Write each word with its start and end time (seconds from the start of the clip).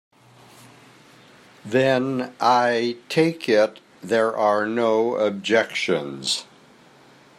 Then 1.63 2.33
I 2.39 2.97
take 3.07 3.47
it 3.47 3.79
there 4.01 4.35
are 4.35 4.65
no 4.65 5.13
objections. 5.13 6.45